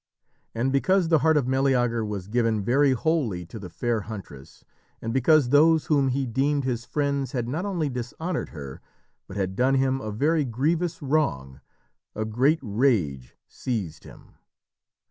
And 0.55 0.71
because 0.73 1.09
the 1.09 1.19
heart 1.19 1.37
of 1.37 1.47
Meleager 1.47 2.03
was 2.03 2.27
given 2.27 2.63
very 2.63 2.93
wholly 2.93 3.45
to 3.45 3.59
the 3.59 3.69
fair 3.69 4.01
huntress, 4.01 4.65
and 4.99 5.13
because 5.13 5.49
those 5.49 5.85
whom 5.85 6.07
he 6.07 6.25
deemed 6.25 6.63
his 6.63 6.85
friends 6.85 7.33
had 7.33 7.47
not 7.47 7.65
only 7.67 7.87
dishonoured 7.87 8.49
her, 8.49 8.81
but 9.27 9.37
had 9.37 9.55
done 9.55 9.75
him 9.75 10.01
a 10.01 10.09
very 10.11 10.43
grievous 10.43 11.03
wrong, 11.03 11.61
a 12.15 12.25
great 12.25 12.57
rage 12.63 13.37
seized 13.47 14.03
him. 14.03 14.33